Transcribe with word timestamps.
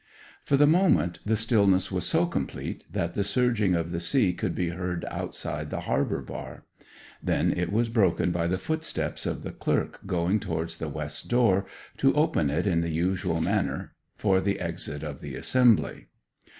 For 0.43 0.57
the 0.57 0.65
moment 0.65 1.19
the 1.27 1.37
stillness 1.37 1.91
was 1.91 2.07
so 2.07 2.25
complete 2.25 2.85
that 2.91 3.13
the 3.13 3.23
surging 3.23 3.75
of 3.75 3.91
the 3.91 3.99
sea 3.99 4.33
could 4.33 4.55
be 4.55 4.69
heard 4.69 5.05
outside 5.11 5.69
the 5.69 5.81
harbour 5.81 6.23
bar. 6.23 6.63
Then 7.21 7.53
it 7.55 7.71
was 7.71 7.87
broken 7.87 8.31
by 8.31 8.47
the 8.47 8.57
footsteps 8.57 9.27
of 9.27 9.43
the 9.43 9.51
clerk 9.51 9.99
going 10.07 10.39
towards 10.39 10.77
the 10.77 10.89
west 10.89 11.27
door 11.27 11.67
to 11.97 12.15
open 12.15 12.49
it 12.49 12.65
in 12.65 12.81
the 12.81 12.89
usual 12.89 13.41
manner 13.41 13.93
for 14.17 14.41
the 14.41 14.59
exit 14.59 15.03
of 15.03 15.21
the 15.21 15.35
assembly. 15.35 16.07